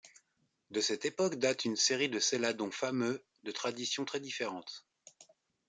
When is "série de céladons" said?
1.75-2.71